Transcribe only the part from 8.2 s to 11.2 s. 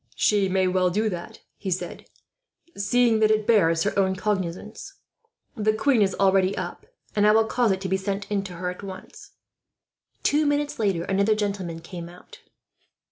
in to her, at once." Two minutes later